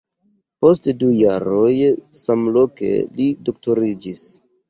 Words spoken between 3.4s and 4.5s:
doktoriĝis.